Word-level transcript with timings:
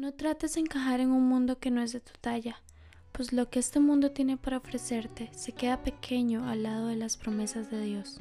No 0.00 0.14
trates 0.14 0.54
de 0.54 0.60
encajar 0.60 1.00
en 1.00 1.10
un 1.10 1.28
mundo 1.28 1.58
que 1.58 1.70
no 1.70 1.82
es 1.82 1.92
de 1.92 2.00
tu 2.00 2.12
talla, 2.22 2.62
pues 3.12 3.34
lo 3.34 3.50
que 3.50 3.58
este 3.58 3.80
mundo 3.80 4.12
tiene 4.12 4.38
para 4.38 4.56
ofrecerte 4.56 5.28
se 5.34 5.52
queda 5.52 5.82
pequeño 5.82 6.48
al 6.48 6.62
lado 6.62 6.86
de 6.86 6.96
las 6.96 7.18
promesas 7.18 7.70
de 7.70 7.82
Dios. 7.82 8.18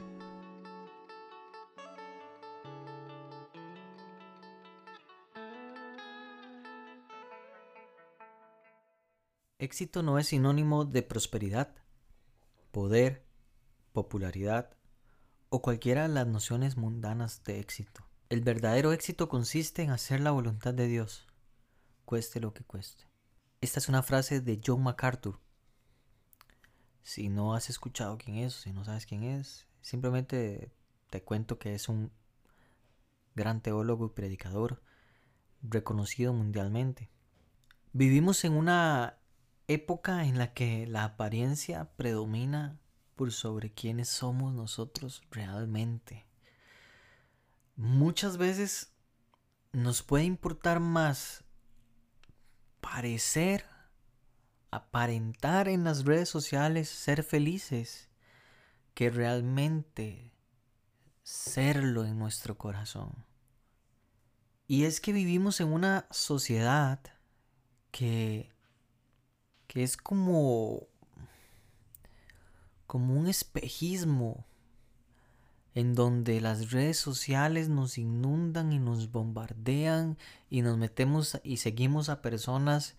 Éxito 9.57 10.03
no 10.03 10.19
es 10.19 10.27
sinónimo 10.27 10.83
de 10.83 11.01
prosperidad, 11.01 11.73
poder, 12.73 13.23
popularidad 13.93 14.75
o 15.47 15.61
cualquiera 15.61 16.09
de 16.09 16.13
las 16.13 16.27
nociones 16.27 16.75
mundanas 16.75 17.41
de 17.45 17.61
éxito. 17.61 18.03
El 18.27 18.41
verdadero 18.41 18.91
éxito 18.91 19.29
consiste 19.29 19.81
en 19.81 19.91
hacer 19.91 20.19
la 20.19 20.31
voluntad 20.31 20.73
de 20.73 20.85
Dios, 20.87 21.28
cueste 22.09 22.39
lo 22.39 22.55
que 22.55 22.63
cueste. 22.63 23.03
Esta 23.61 23.77
es 23.77 23.87
una 23.87 24.01
frase 24.01 24.41
de 24.41 24.59
John 24.65 24.81
MacArthur. 24.81 25.39
Si 27.03 27.29
no 27.29 27.53
has 27.53 27.69
escuchado 27.69 28.17
quién 28.17 28.37
es 28.37 28.55
si 28.55 28.73
no 28.73 28.83
sabes 28.83 29.05
quién 29.05 29.21
es, 29.21 29.67
simplemente 29.83 30.71
te 31.11 31.21
cuento 31.21 31.59
que 31.59 31.75
es 31.75 31.87
un 31.87 32.11
gran 33.35 33.61
teólogo 33.61 34.07
y 34.07 34.09
predicador 34.09 34.81
reconocido 35.61 36.33
mundialmente. 36.33 37.11
Vivimos 37.93 38.43
en 38.43 38.53
una 38.53 39.19
época 39.67 40.25
en 40.25 40.39
la 40.39 40.55
que 40.55 40.87
la 40.87 41.03
apariencia 41.03 41.91
predomina 41.95 42.79
por 43.15 43.31
sobre 43.31 43.71
quiénes 43.71 44.09
somos 44.09 44.51
nosotros 44.51 45.21
realmente. 45.29 46.25
Muchas 47.75 48.37
veces 48.37 48.95
nos 49.73 50.01
puede 50.01 50.23
importar 50.23 50.79
más 50.79 51.43
parecer, 52.81 53.65
aparentar 54.71 55.67
en 55.67 55.83
las 55.83 56.05
redes 56.05 56.29
sociales, 56.29 56.89
ser 56.89 57.23
felices, 57.23 58.09
que 58.93 59.09
realmente 59.09 60.33
serlo 61.23 62.05
en 62.05 62.17
nuestro 62.17 62.57
corazón. 62.57 63.25
Y 64.67 64.85
es 64.85 65.01
que 65.01 65.13
vivimos 65.13 65.61
en 65.61 65.73
una 65.73 66.07
sociedad 66.11 66.99
que 67.91 68.51
que 69.69 69.83
es 69.83 69.97
como 69.97 70.87
como 72.87 73.13
un 73.13 73.27
espejismo 73.27 74.48
en 75.75 75.95
donde 75.95 76.41
las 76.41 76.71
redes 76.71 76.97
sociales 76.97 77.69
nos 77.69 77.97
inundan 77.97 78.73
y 78.73 78.79
nos 78.79 79.11
bombardean 79.11 80.17
y 80.49 80.61
nos 80.61 80.77
metemos 80.77 81.39
y 81.43 81.57
seguimos 81.57 82.09
a 82.09 82.21
personas 82.21 82.95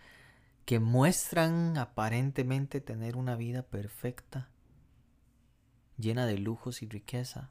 que 0.64 0.78
muestran 0.78 1.76
aparentemente 1.78 2.80
tener 2.80 3.16
una 3.16 3.34
vida 3.34 3.62
perfecta, 3.62 4.48
llena 5.98 6.26
de 6.26 6.38
lujos 6.38 6.82
y 6.82 6.88
riqueza, 6.88 7.50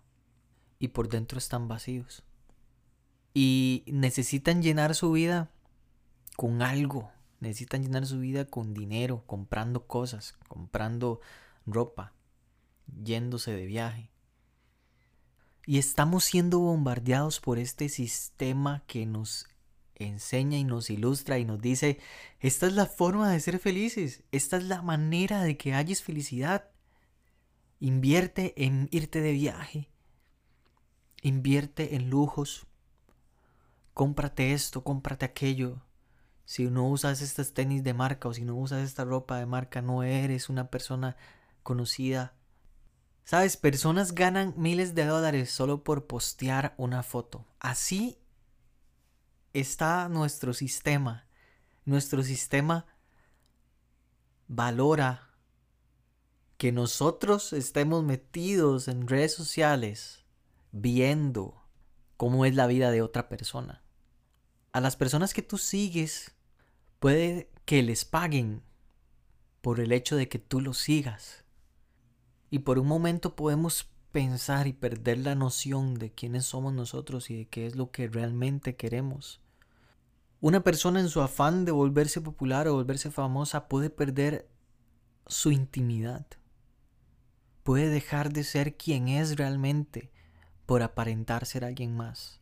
y 0.79 0.89
por 0.89 1.09
dentro 1.09 1.37
están 1.37 1.67
vacíos. 1.67 2.23
Y 3.33 3.83
necesitan 3.87 4.61
llenar 4.61 4.95
su 4.95 5.11
vida 5.11 5.51
con 6.37 6.61
algo, 6.61 7.11
necesitan 7.41 7.83
llenar 7.83 8.05
su 8.05 8.19
vida 8.19 8.45
con 8.45 8.73
dinero, 8.73 9.23
comprando 9.27 9.85
cosas, 9.85 10.37
comprando 10.47 11.19
ropa, 11.65 12.13
yéndose 13.03 13.51
de 13.51 13.65
viaje. 13.65 14.09
Y 15.69 15.77
estamos 15.77 16.23
siendo 16.23 16.57
bombardeados 16.57 17.39
por 17.39 17.59
este 17.59 17.89
sistema 17.89 18.81
que 18.87 19.05
nos 19.05 19.45
enseña 19.93 20.57
y 20.57 20.63
nos 20.63 20.89
ilustra 20.89 21.37
y 21.37 21.45
nos 21.45 21.61
dice, 21.61 21.99
esta 22.39 22.65
es 22.65 22.73
la 22.73 22.87
forma 22.87 23.31
de 23.31 23.39
ser 23.39 23.59
felices, 23.59 24.23
esta 24.31 24.57
es 24.57 24.63
la 24.63 24.81
manera 24.81 25.43
de 25.43 25.57
que 25.57 25.75
hayas 25.75 26.01
felicidad. 26.01 26.71
Invierte 27.79 28.65
en 28.65 28.89
irte 28.89 29.21
de 29.21 29.31
viaje, 29.31 29.91
invierte 31.21 31.93
en 31.93 32.09
lujos, 32.09 32.65
cómprate 33.93 34.53
esto, 34.53 34.83
cómprate 34.83 35.25
aquello, 35.25 35.83
si 36.45 36.65
no 36.65 36.89
usas 36.89 37.21
estas 37.21 37.53
tenis 37.53 37.83
de 37.83 37.93
marca 37.93 38.27
o 38.27 38.33
si 38.33 38.43
no 38.43 38.55
usas 38.55 38.83
esta 38.83 39.05
ropa 39.05 39.37
de 39.37 39.45
marca, 39.45 39.83
no 39.83 40.01
eres 40.01 40.49
una 40.49 40.71
persona 40.71 41.15
conocida. 41.61 42.38
Sabes, 43.29 43.57
personas 43.57 44.15
ganan 44.15 44.55
miles 44.57 44.95
de 44.95 45.05
dólares 45.05 45.51
solo 45.51 45.83
por 45.83 46.07
postear 46.07 46.73
una 46.77 47.03
foto. 47.03 47.45
Así 47.59 48.17
está 49.53 50.09
nuestro 50.09 50.55
sistema. 50.55 51.27
Nuestro 51.85 52.23
sistema 52.23 52.87
valora 54.47 55.29
que 56.57 56.71
nosotros 56.71 57.53
estemos 57.53 58.03
metidos 58.03 58.87
en 58.87 59.07
redes 59.07 59.35
sociales 59.35 60.25
viendo 60.71 61.61
cómo 62.17 62.45
es 62.45 62.55
la 62.55 62.65
vida 62.65 62.89
de 62.89 63.03
otra 63.03 63.29
persona. 63.29 63.83
A 64.71 64.81
las 64.81 64.95
personas 64.95 65.35
que 65.35 65.43
tú 65.43 65.59
sigues 65.59 66.33
Puede 66.97 67.51
que 67.65 67.83
les 67.83 68.05
paguen 68.05 68.63
por 69.61 69.79
el 69.79 69.91
hecho 69.91 70.15
de 70.15 70.27
que 70.27 70.39
tú 70.39 70.61
los 70.61 70.79
sigas. 70.79 71.45
Y 72.49 72.59
por 72.59 72.79
un 72.79 72.87
momento 72.87 73.35
podemos 73.35 73.89
pensar 74.11 74.67
y 74.67 74.73
perder 74.73 75.19
la 75.19 75.35
noción 75.35 75.95
de 75.95 76.11
quiénes 76.11 76.45
somos 76.45 76.73
nosotros 76.73 77.29
y 77.29 77.37
de 77.37 77.47
qué 77.47 77.67
es 77.67 77.75
lo 77.75 77.91
que 77.91 78.07
realmente 78.07 78.75
queremos. 78.75 79.41
Una 80.41 80.63
persona 80.63 80.99
en 80.99 81.09
su 81.09 81.21
afán 81.21 81.65
de 81.65 81.71
volverse 81.71 82.21
popular 82.21 82.67
o 82.67 82.73
volverse 82.73 83.11
famosa 83.11 83.67
puede 83.67 83.89
perder 83.89 84.47
su 85.27 85.51
intimidad. 85.51 86.25
Puede 87.63 87.89
dejar 87.89 88.31
de 88.31 88.43
ser 88.43 88.77
quien 88.77 89.09
es 89.09 89.35
realmente 89.35 90.11
por 90.65 90.81
aparentar 90.81 91.45
ser 91.45 91.65
alguien 91.65 91.95
más. 91.95 92.39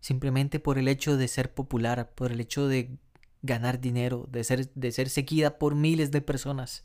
Simplemente 0.00 0.60
por 0.60 0.78
el 0.78 0.88
hecho 0.88 1.16
de 1.16 1.28
ser 1.28 1.52
popular, 1.52 2.10
por 2.14 2.32
el 2.32 2.40
hecho 2.40 2.68
de 2.68 2.96
ganar 3.42 3.80
dinero, 3.80 4.26
de 4.30 4.44
ser, 4.44 4.72
de 4.72 4.92
ser 4.92 5.10
seguida 5.10 5.58
por 5.58 5.74
miles 5.74 6.10
de 6.10 6.22
personas. 6.22 6.84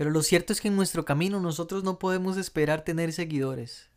Pero 0.00 0.08
lo 0.08 0.22
cierto 0.22 0.54
es 0.54 0.62
que 0.62 0.68
en 0.68 0.76
nuestro 0.76 1.04
camino 1.04 1.40
nosotros 1.40 1.84
no 1.84 1.98
podemos 1.98 2.38
esperar 2.38 2.84
tener 2.84 3.12
seguidores. 3.12 3.90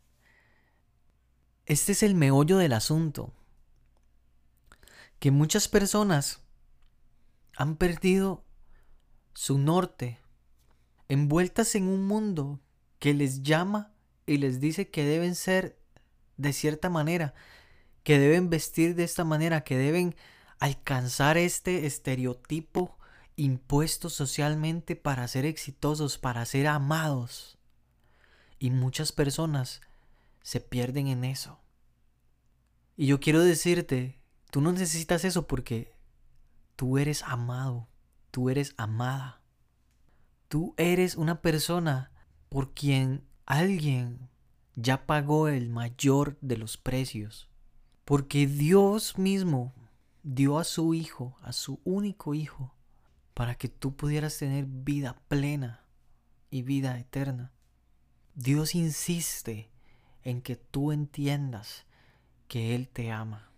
Este 1.66 1.94
es 1.94 2.04
el 2.04 2.14
meollo 2.14 2.58
del 2.58 2.74
asunto. 2.74 3.32
Que 5.20 5.32
muchas 5.32 5.70
personas 5.70 6.42
han 7.56 7.78
perdido 7.78 8.44
su 9.34 9.58
norte, 9.58 10.20
envueltas 11.08 11.74
en 11.74 11.88
un 11.88 12.06
mundo 12.06 12.60
que 13.00 13.14
les 13.14 13.42
llama 13.42 13.94
y 14.26 14.40
les 14.40 14.60
dice 14.60 14.90
que 14.90 15.06
deben 15.06 15.36
ser 15.36 15.80
de 16.36 16.52
cierta 16.52 16.90
manera, 16.90 17.34
que 18.04 18.20
deben 18.20 18.50
vestir 18.50 18.96
de 18.96 19.06
esta 19.06 19.24
manera, 19.24 19.64
que 19.64 19.78
deben 19.78 20.18
alcanzar 20.60 21.38
este 21.38 21.86
estereotipo 21.86 22.98
impuesto 23.36 24.10
socialmente 24.10 24.96
para 24.96 25.28
ser 25.28 25.46
exitosos, 25.46 26.18
para 26.18 26.46
ser 26.46 26.68
amados. 26.68 27.58
Y 28.60 28.70
muchas 28.72 29.12
personas 29.12 29.82
se 30.42 30.60
pierden 30.60 31.08
en 31.08 31.24
eso. 31.24 31.60
Y 32.96 33.08
yo 33.08 33.20
quiero 33.20 33.42
decirte, 33.42 34.22
tú 34.52 34.62
no 34.62 34.72
necesitas 34.72 35.26
eso 35.26 35.48
porque 35.48 35.96
tú 36.76 36.98
eres 36.98 37.24
amado, 37.24 37.88
tú 38.32 38.50
eres 38.50 38.74
amada. 38.78 39.42
Tú 40.48 40.76
eres 40.78 41.16
una 41.16 41.42
persona 41.42 42.12
por 42.50 42.74
quien 42.74 43.24
alguien 43.46 44.30
ya 44.76 45.06
pagó 45.06 45.48
el 45.48 45.70
mayor 45.70 46.38
de 46.42 46.58
los 46.58 46.78
precios. 46.78 47.50
Porque 48.06 48.48
Dios 48.48 49.18
mismo 49.18 49.74
dio 50.22 50.60
a 50.60 50.64
su 50.64 50.94
Hijo, 50.94 51.38
a 51.42 51.54
su 51.54 51.80
único 51.84 52.34
Hijo, 52.34 52.76
para 53.34 53.56
que 53.56 53.70
tú 53.70 53.96
pudieras 53.96 54.38
tener 54.38 54.66
vida 54.66 55.16
plena 55.28 55.84
y 56.50 56.62
vida 56.62 57.00
eterna. 57.00 57.52
Dios 58.36 58.76
insiste 58.76 59.72
en 60.24 60.42
que 60.42 60.56
tú 60.56 60.92
entiendas 60.92 61.86
que 62.48 62.76
Él 62.76 62.88
te 62.88 63.12
ama. 63.12 63.52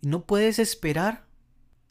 Y 0.00 0.08
no 0.08 0.26
puedes 0.26 0.58
esperar 0.58 1.26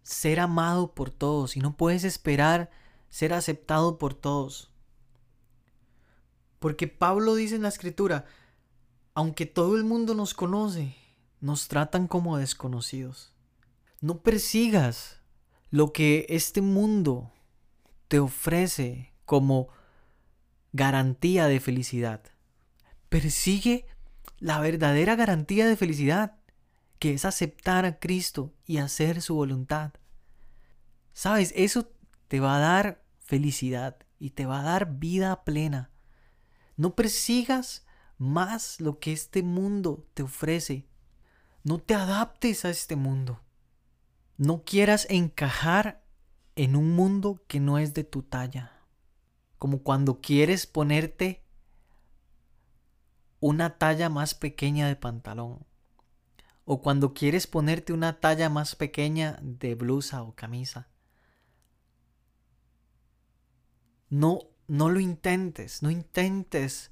ser 0.03 0.39
amado 0.39 0.94
por 0.94 1.09
todos 1.09 1.57
y 1.57 1.59
no 1.59 1.75
puedes 1.75 2.03
esperar 2.03 2.69
ser 3.09 3.33
aceptado 3.33 3.97
por 3.97 4.13
todos. 4.13 4.69
Porque 6.59 6.88
Pablo 6.88 7.35
dice 7.35 7.56
en 7.56 7.63
la 7.63 7.69
escritura, 7.69 8.25
aunque 9.13 9.45
todo 9.45 9.77
el 9.77 9.83
mundo 9.83 10.13
nos 10.13 10.33
conoce, 10.33 10.95
nos 11.39 11.68
tratan 11.68 12.07
como 12.07 12.38
desconocidos. 12.38 13.33
No 14.01 14.19
persigas 14.19 15.21
lo 15.75 15.92
que 15.92 16.25
este 16.30 16.62
mundo 16.62 17.33
te 18.07 18.19
ofrece 18.19 19.12
como 19.25 19.68
garantía 20.72 21.48
de 21.48 21.60
felicidad. 21.60 22.24
Persigue 23.10 23.86
la 24.39 24.62
verdadera 24.62 25.18
garantía 25.18 25.68
de 25.68 25.75
felicidad, 25.75 26.38
que 26.98 27.13
es 27.13 27.25
aceptar 27.25 27.83
a 27.83 28.00
Cristo 28.00 28.54
y 28.66 28.77
hacer 28.77 29.22
su 29.22 29.36
voluntad. 29.36 29.92
Sabes, 31.12 31.51
eso 31.57 31.92
te 32.30 32.39
va 32.39 32.56
a 32.56 32.60
dar 32.60 33.04
felicidad 33.19 33.98
y 34.18 34.30
te 34.30 34.45
va 34.45 34.62
a 34.62 34.63
dar 34.63 34.94
vida 34.98 35.44
plena. 35.44 35.92
No 36.78 36.95
persigas 36.95 37.86
más 38.18 38.80
lo 38.80 39.00
que 39.00 39.12
este 39.12 39.44
mundo 39.44 40.07
te 40.13 40.24
ofrece. 40.24 40.88
No 41.66 41.80
te 41.80 41.95
adaptes 41.95 42.63
a 42.63 42.69
este 42.69 42.95
mundo. 42.95 43.42
No 44.37 44.63
quieras 44.63 45.07
encajar 45.09 46.03
en 46.55 46.75
un 46.75 46.93
mundo 46.95 47.41
que 47.47 47.59
no 47.59 47.77
es 47.77 47.93
de 47.93 48.03
tu 48.03 48.23
talla. 48.23 48.71
Como 49.57 49.79
cuando 49.79 50.19
quieres 50.19 50.67
ponerte 50.67 51.43
una 53.39 53.77
talla 53.77 54.09
más 54.09 54.33
pequeña 54.33 54.87
de 54.87 54.95
pantalón. 54.95 55.65
O 56.65 56.81
cuando 56.81 57.13
quieres 57.13 57.47
ponerte 57.47 57.93
una 57.93 58.19
talla 58.19 58.49
más 58.49 58.75
pequeña 58.75 59.37
de 59.41 59.75
blusa 59.75 60.23
o 60.23 60.33
camisa. 60.35 60.89
No, 64.09 64.39
no 64.67 64.89
lo 64.89 64.99
intentes, 64.99 65.81
no 65.83 65.91
intentes 65.91 66.91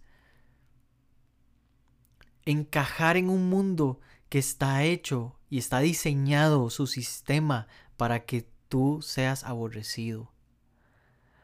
encajar 2.46 3.18
en 3.18 3.30
un 3.30 3.50
mundo 3.50 4.00
que 4.30 4.40
está 4.40 4.84
hecho 4.84 5.40
y 5.54 5.60
está 5.60 5.82
diseñado 5.82 6.72
su 6.72 6.88
sistema 6.88 7.68
para 7.96 8.26
que 8.26 8.50
tú 8.70 9.04
seas 9.04 9.44
aborrecido. 9.44 10.32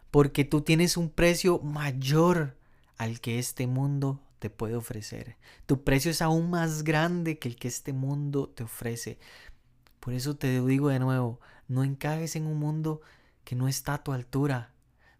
Porque 0.10 0.46
tú 0.46 0.62
tienes 0.62 0.98
un 0.98 1.12
precio 1.12 1.60
mayor 1.60 2.58
al 2.98 3.22
que 3.22 3.38
este 3.38 3.68
mundo 3.68 4.20
te 4.40 4.50
puede 4.50 4.76
ofrecer. 4.76 5.38
Tu 5.68 5.84
precio 5.84 6.10
es 6.10 6.24
aún 6.24 6.50
más 6.50 6.84
grande 6.84 7.38
que 7.38 7.50
el 7.50 7.56
que 7.56 7.68
este 7.68 7.94
mundo 7.94 8.50
te 8.50 8.64
ofrece. 8.64 9.20
Por 10.00 10.16
eso 10.16 10.36
te 10.36 10.60
digo 10.66 10.90
de 10.90 10.98
nuevo, 10.98 11.40
no 11.68 11.84
encajes 11.84 12.36
en 12.36 12.48
un 12.48 12.58
mundo 12.58 13.02
que 13.44 13.56
no 13.56 13.68
está 13.68 13.94
a 13.94 14.04
tu 14.04 14.12
altura. 14.12 14.74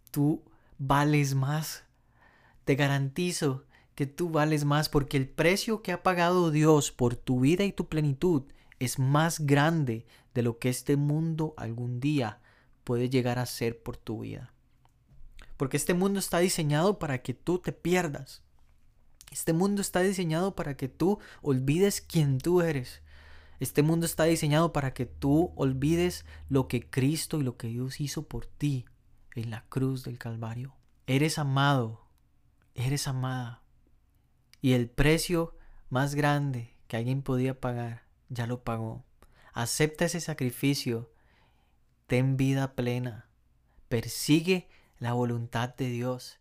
Tú 0.10 0.44
vales 0.80 1.36
más. 1.36 1.84
Te 2.66 2.74
garantizo 2.74 3.66
que 3.94 4.08
tú 4.08 4.32
vales 4.32 4.66
más 4.66 4.90
porque 4.90 5.18
el 5.18 5.30
precio 5.30 5.84
que 5.84 5.92
ha 5.92 6.02
pagado 6.02 6.50
Dios 6.50 6.92
por 6.92 7.16
tu 7.16 7.42
vida 7.42 7.66
y 7.66 7.72
tu 7.72 7.88
plenitud 7.88 8.46
es 8.80 9.00
más 9.00 9.40
grande 9.42 10.06
de 10.34 10.42
lo 10.42 10.58
que 10.58 10.70
este 10.70 10.96
mundo 10.96 11.54
algún 11.58 12.00
día 12.00 12.40
puede 12.84 13.10
llegar 13.10 13.40
a 13.40 13.46
ser 13.46 13.84
por 13.84 13.98
tu 13.98 14.22
vida. 14.22 14.54
Porque 15.58 15.78
este 15.78 15.94
mundo 15.94 16.20
está 16.20 16.40
diseñado 16.40 17.00
para 17.00 17.22
que 17.22 17.34
tú 17.34 17.60
te 17.60 17.72
pierdas. 17.74 18.42
Este 19.32 19.54
mundo 19.54 19.82
está 19.82 20.00
diseñado 20.00 20.56
para 20.56 20.76
que 20.76 20.88
tú 20.88 21.20
olvides 21.42 22.02
quién 22.02 22.40
tú 22.40 22.62
eres. 22.62 23.02
Este 23.60 23.84
mundo 23.84 24.06
está 24.06 24.24
diseñado 24.24 24.72
para 24.72 24.94
que 24.94 25.06
tú 25.06 25.52
olvides 25.56 26.26
lo 26.48 26.68
que 26.68 26.90
Cristo 26.90 27.40
y 27.40 27.44
lo 27.44 27.58
que 27.58 27.68
Dios 27.68 28.00
hizo 28.00 28.28
por 28.28 28.46
ti 28.46 28.86
en 29.36 29.52
la 29.52 29.66
cruz 29.68 30.04
del 30.04 30.18
Calvario. 30.18 30.76
Eres 31.08 31.38
amado, 31.38 32.08
eres 32.74 33.08
amada. 33.08 33.62
Y 34.62 34.74
el 34.74 34.90
precio 34.90 35.56
más 35.90 36.16
grande 36.16 36.74
que 36.88 36.98
alguien 36.98 37.22
podía 37.22 37.60
pagar, 37.60 38.04
ya 38.30 38.48
lo 38.48 38.64
pagó. 38.64 39.04
Acepta 39.54 40.06
ese 40.06 40.22
sacrificio. 40.22 41.12
Ten 42.08 42.38
vida 42.38 42.76
plena. 42.76 43.30
Persigue 43.88 44.70
la 45.00 45.14
voluntad 45.14 45.76
de 45.76 45.90
Dios. 45.90 46.38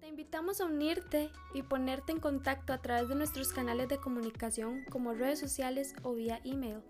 Te 0.00 0.08
invitamos 0.08 0.60
a 0.60 0.66
unirte 0.66 1.30
y 1.54 1.62
ponerte 1.62 2.12
en 2.12 2.20
contacto 2.20 2.72
a 2.72 2.82
través 2.82 3.08
de 3.08 3.14
nuestros 3.14 3.52
canales 3.52 3.88
de 3.88 3.98
comunicación 3.98 4.84
como 4.90 5.14
redes 5.14 5.38
sociales 5.38 5.94
o 6.02 6.14
vía 6.14 6.40
email. 6.44 6.82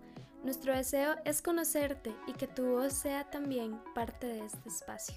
Nuestro 0.43 0.75
deseo 0.75 1.15
es 1.23 1.41
conocerte 1.41 2.13
y 2.27 2.33
que 2.33 2.47
tu 2.47 2.65
voz 2.65 2.93
sea 2.93 3.29
también 3.29 3.79
parte 3.95 4.27
de 4.27 4.45
este 4.45 4.69
espacio. 4.69 5.15